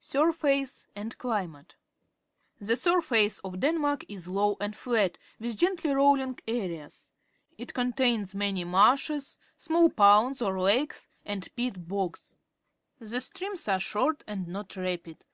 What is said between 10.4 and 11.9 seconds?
or lakes, and peat